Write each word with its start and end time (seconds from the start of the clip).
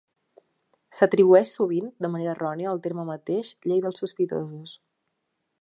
S'atribueix 0.99 1.51
sovint 1.57 1.91
de 2.05 2.11
manera 2.15 2.33
errònia 2.37 2.71
al 2.73 2.83
terme 2.89 3.07
mateix 3.13 3.55
"Llei 3.69 3.85
dels 3.87 4.03
sospitosos". 4.05 4.77